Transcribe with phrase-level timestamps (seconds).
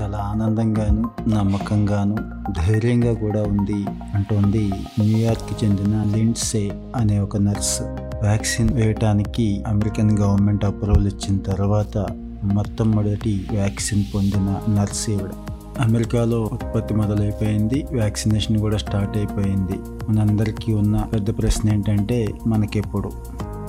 [0.00, 2.16] చాలా ఆనందంగాను నమ్మకంగాను
[2.52, 4.70] ధైర్యంగా కూడా ఉంది అంటోంది
[5.00, 7.82] న్యూయార్క్ చెందిన లిండ్సే అనే ఒక నర్స్.
[8.22, 12.06] వ్యాక్సిన్ వేయటానికి అమెరికన్ గవర్నమెంట్ అప్రూవల్ ఇచ్చిన తర్వాత
[12.44, 15.30] మొట్టమొదటి వ్యాక్సిన్ పొందిన నర్స్ ఈవిడ.
[15.80, 19.76] అమెరికాలో ఉత్పత్తి మొదలైపోయింది వ్యాక్సినేషన్ కూడా స్టార్ట్ అయిపోయింది.
[20.08, 23.12] మనందరికీ ఉన్న పెద్ద ప్రశ్న ఏంటంటే మనకెప్పుడు?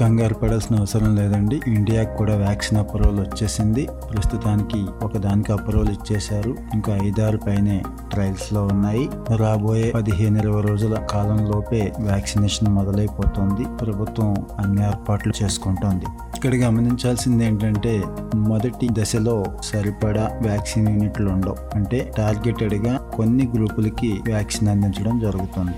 [0.00, 1.60] కంగారు పడాల్సిన అవసరం లేదండి.
[1.66, 3.88] ఇండియాకి కూడా వ్యాక్సిన్ అప్రూవల్ వచ్చేసింది.
[4.12, 6.54] ప్రస్తుతానికి ఒక దానికి అప్రూవల్ ఇచ్చేశారు.
[6.74, 9.08] ఇంకా ఐదారు పైనే ట్రయల్స్లో ఉన్నాయి.
[9.36, 13.64] రాబోయే పదిహేను ఇరవై రోజుల కాలంలోపే వ్యాక్సినేషన్ మొదలైపోతుంది.
[13.84, 16.04] ప్రభుత్వం అన్ని ఏర్పాట్లు చేసుకుంటోంది.
[16.36, 18.02] ఇక్కడ గమనించాల్సింది ఏంటంటే
[18.34, 21.56] మొదటి దశలో సరిపడా వ్యాక్సిన్ యూనిట్లు ఉండవు.
[21.74, 25.74] అంటే టార్గెటెడ్గా కొన్ని గ్రూపులకి వ్యాక్సిన్ అందించడం జరుగుతుంది.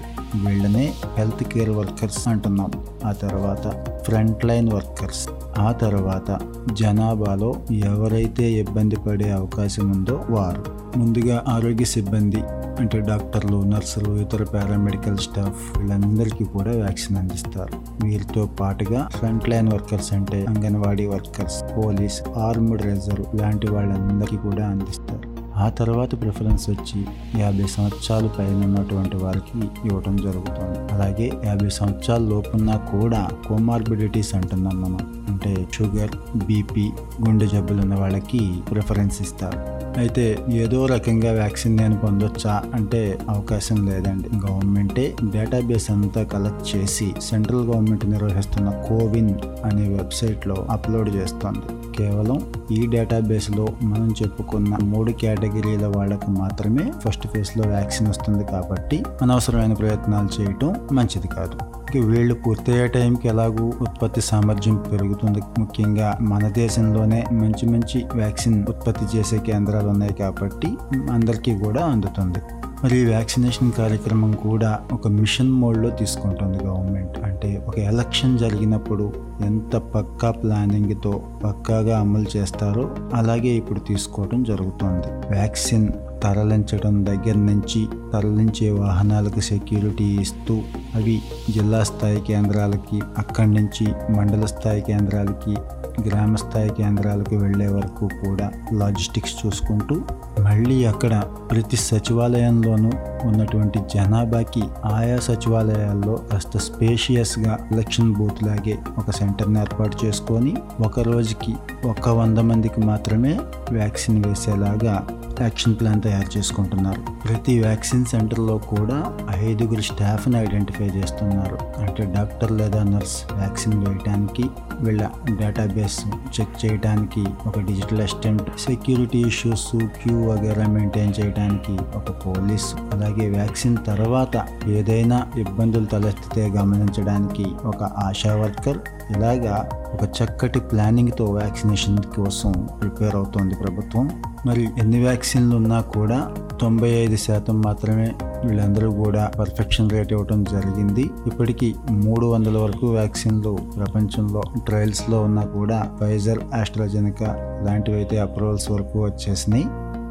[0.49, 2.71] వీళ్ళనే హెల్త్ కేర్ వర్కర్స్ అంటున్నాం.
[3.07, 5.29] ఆ తర్వాత ఫ్రంట్ లైన్ వర్కర్స్.
[5.59, 6.39] ఆ తర్వాత
[6.73, 10.65] జనాభాలో ఎవరైతే ఇబ్బంది పడే అవకాశం ఉందో వారు.
[10.99, 12.43] ముందుగా ఆరోగ్య సిబ్బంది
[12.81, 18.05] అంటే డాక్టర్లు నర్సులు ఇతర పారామెడికల్ స్టాఫ్ వీళ్ళందరికీ కూడా వ్యాక్సిన్ అందిస్తారు.
[18.05, 25.34] వీరితో పాటుగా ఫ్రంట్ లైన్ వర్కర్స్ అంటే anganwadi workers police armed reserve లాంటి వాళ్ళందరికీ కూడా అందిస్తారు.
[25.57, 27.07] ఆ తర్వాత ప్రిఫరెన్స్ వచ్చి
[27.41, 30.93] యాభై సంవత్సరాలు పైన ఉన్నటువంటి వారికి ఇవ్వటం జరుగుతుంది.
[30.95, 36.11] అలాగే యాభై సంవత్సరాల లోపున్నా కూడా కోమార్బిడిటీస్ అంటున్నాం మనం అంటే షుగర్
[36.47, 36.93] బీపీ
[37.27, 39.74] గుండె జబ్బులు ఉన్న వాళ్ళకి ప్రిఫరెన్స్ ఇస్తారు.
[39.99, 44.29] అయితే ఏదో రకంగా వ్యాక్సిన్ నేను పొందొచ్చా అంటే అవకాశం లేదండి.
[44.47, 49.35] గవర్నమెంటే డేటాబేస్ అంతా కలెక్ట్ చేసి సెంట్రల్ గవర్నమెంట్ నిర్వహిస్తున్న కోవిన్
[49.65, 51.97] అనే వెబ్సైట్లో అప్లోడ్ చేస్తుంది.
[51.97, 52.39] కేవలం
[52.73, 60.43] ఈ డేటాబేస్లో మనం చెప్పుకున్న మూడు కేటగిరీల వాళ్ళకు మాత్రమే ఫస్ట్ ఫేజ్లో వ్యాక్సిన్ వస్తుంది కాబట్టి అనవసరమైన ప్రయత్నాలు
[60.43, 61.84] చేయటం మంచిది కాదు.
[62.01, 65.41] వీళ్ళు పూర్తయ్యే టైంకి ఎలాగూ ఉత్పత్తి సామర్థ్యం పెరుగుతుంది.
[65.59, 70.69] ముఖ్యంగా మన దేశంలోనే మంచి మంచి వ్యాక్సిన్ ఉత్పత్తి చేసే కేంద్రాలు ఉన్నాయి కాబట్టి
[71.11, 72.39] అందరికీ కూడా అందుతుంది.
[72.85, 77.25] మరి వ్యాక్సినేషన్ కార్యక్రమం కూడా ఒక మిషన్ మోడ్లో తీసుకుంటుంది గవర్నమెంట్.
[77.25, 85.35] అంటే ఒక ఎలక్షన్ జరిగినప్పుడు ఎంత పక్కా ప్లానింగ్తో పక్కాగా అమలు చేస్తారో అలాగే ఇప్పుడు తీసుకోవడం జరుగుతుంది.
[85.35, 85.89] వ్యాక్సిన్
[86.25, 87.81] తరలించడం దగ్గర నుంచి
[88.13, 90.57] తరలించే వాహనాలకు సెక్యూరిటీ ఇస్తూ
[90.95, 91.17] అవి
[91.51, 95.55] జిల్లా స్థాయి కేంద్రాలకి అక్కడి నుంచి మండల స్థాయి కేంద్రాలకి
[96.03, 99.97] గ్రామ స్థాయి కేంద్రాలకు వెళ్ళే వరకు కూడా లాజిస్టిక్స్ చూసుకుంటూ
[100.41, 101.15] మళ్ళీ అక్కడ
[101.51, 102.91] ప్రతి సచివాలయంలోనూ
[103.25, 104.63] ఉన్నటువంటి జనాభాకి
[104.93, 111.55] ఆయా సచివాలయాల్లో కాస్త స్పేషియస్గా ఎలక్షన్ బూత్ లాగే ఒక సెంటర్ని ఏర్పాటు చేసుకొని ఒక రోజుకి
[111.87, 113.35] ఒక వంద మందికి మాత్రమే
[113.73, 114.97] వ్యాక్సిన్ వేసేలాగా
[115.41, 117.01] యాక్షన్ ప్లాన్ తయారు చేసుకుంటున్నారు.
[117.01, 121.59] ప్రతి వ్యాక్సిన్ సెంటర్లో కూడా ఐదుగురు స్టాఫ్ని ఐడెంటిఫై చేస్తున్నారు.
[121.81, 124.45] అంటే డాక్టర్ లేదా నర్స్ వ్యాక్సిన్ వేయడానికి
[124.81, 126.01] వీళ్ళ డేటాబేస్
[126.41, 133.77] చెక్ చేయడానికి ఒక digital assistant security issues queue వగేరా maintain చేయడానికి ఒక పోలీస్ అలాగే వ్యాక్సిన్
[133.87, 138.79] తర్వాత ఏదైనా ఇబ్బందులు తలెత్తితే గమనించడానికి ఒక ఆశా వర్కర్
[139.13, 144.11] ఇలాగా ఒక చక్కటి ప్లానింగ్తో వ్యాక్సినేషన్ కోసం ప్రిపేర్ అవుతోంది ప్రభుత్వం.
[144.47, 148.15] మరి ఎన్ని వ్యాక్సిన్లు ఉన్నా కూడా తొంభై ఐదు శాతం మాత్రమే
[148.45, 151.11] వీళ్ళందరూ కూడా పర్ఫెక్షన్ రేట్ ఇవ్వడం జరిగింది.
[151.27, 159.05] ఇప్పటికీ మూడు వందల వరకు వ్యాక్సిన్లు ప్రపంచంలో ట్రయల్స్లో ఉన్నా కూడా ఫైజర్ ఆస్ట్రాజెనికా లాంటివి అయితే అప్రూవల్స్ వరకు
[159.05, 159.65] వచ్చేసినాయి.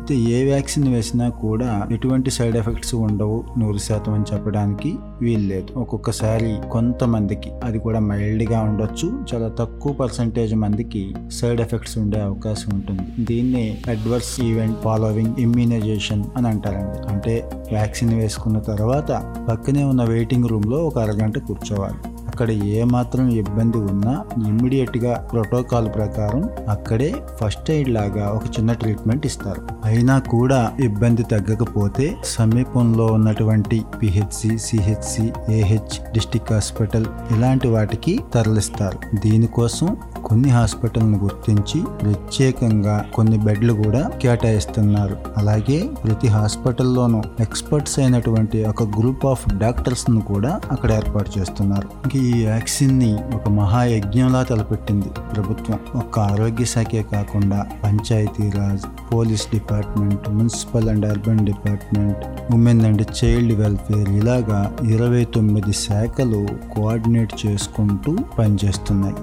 [0.03, 5.79] అయితే ఏ వ్యాక్సిన్ వేసినా కూడా ఎటువంటి సైడ్ ఎఫెక్ట్స్ ఉండవు నూరు శాతం అని చెప్పడానికి వీల్లేదు.
[5.79, 9.13] ఒక్కొక్కసారి కొంతమందికి అది కూడా మైల్డ్గా ఉండొచ్చు.
[9.33, 13.25] చాలా తక్కువ పర్సంటేజ్ మందికి సైడ్ ఎఫెక్ట్స్ ఉండే అవకాశం ఉంటుంది.
[13.25, 17.13] దీన్ని అడ్వర్స్ ఈవెంట్ ఫాలోవింగ్ ఇమ్యూనైజేషన్ అని అంటారండి.
[17.13, 19.11] అంటే వ్యాక్సిన్ వేసుకున్న తర్వాత
[19.49, 22.12] పక్కనే ఉన్న వెయిటింగ్ రూమ్లో ఒక అరగంట కూర్చోవాలి.
[22.33, 24.13] అక్కడ ఏమాత్రం ఇబ్బంది ఉన్నా
[24.47, 29.61] ఇమ్మీడియట్గా ప్రోటోకాల్ ప్రకారం అక్కడే ఫస్ట్ ఎయిడ్ లాగా ఒక చిన్న ట్రీట్మెంట్ ఇస్తారు.
[29.85, 38.99] అయినా కూడా ఇబ్బంది తగ్గకపోతే సమీపంలో ఉన్నటువంటి PHC CHC AH district hospital ఇలాంటి వాటికి తరలిస్తారు.
[39.19, 39.97] దీనికోసం
[40.33, 45.15] కొన్ని హాస్పిటల్ను గుర్తించి ప్రత్యేకంగా కొన్ని బెడ్లు కూడా కేటాయిస్తున్నారు.
[45.37, 51.87] అలాగే ప్రతి హాస్పిటల్లోనూ ఎక్స్పర్ట్స్ అయినటువంటి ఒక గ్రూప్ ఆఫ్ డాక్టర్స్ను కూడా అక్కడ ఏర్పాటు చేస్తున్నారు.
[52.03, 55.79] ఇంక ఈ వ్యాక్సిన్ని ఒక మహాయజ్ఞంలా తలపెట్టింది ప్రభుత్వం.
[55.95, 64.09] ఒక్క ఆరోగ్య శాఖే కాకుండా Panchayatiraj police department municipal and urban department women and child welfare
[64.09, 69.15] ఇలాగా ఇరవై తొమ్మిది శాఖలు కోఆర్డినేట్ చేసుకుంటూ పనిచేస్తున్నాయి.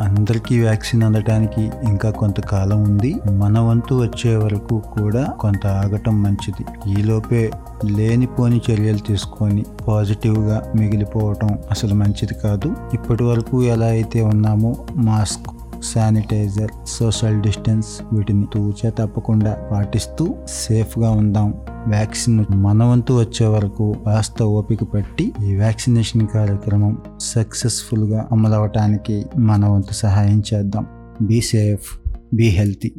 [0.00, 3.16] అందరికీ వ్యాక్సిన్ అందడానికి ఇంకా కొంతకాలం ఉంది.
[3.30, 6.90] మన వంతు వచ్చే వరకు కూడా కొంత ఆగటం మంచిది.
[7.00, 7.50] ఈలోపే
[7.84, 12.74] లేనిపోని చర్యలు తీసుకొని పాజిటివ్గా మిగిలిపోవటం అసలు మంచిది కాదు.
[12.94, 21.54] ఇప్పటి వరకు ఎలా అయితే ఉన్నామో మాస్క్ శానిటైజర్ సోషల్ డిస్టెన్స్ వీటిని తూచే తప్పకుండా పాటిస్తూ సేఫ్గా ఉందాం.
[21.86, 29.92] వ్యాక్సిన్ మన వంతు వచ్చే వరకు కాస్త ఓపిక పట్టి ఈ వ్యాక్సినేషన్ కార్యక్రమం సక్సెస్ఫుల్గా అమలవటానికి మన వంతు
[29.92, 30.86] సహాయం చేద్దాం.
[31.22, 31.98] Be safe
[32.34, 32.92] be healthy.